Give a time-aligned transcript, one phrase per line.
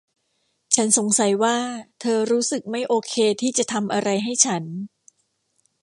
[0.75, 1.57] ฉันสงสัยว่า
[1.99, 4.63] เธอรู้สึกไม่โอเคที่จะทำอะไรให้ฉัน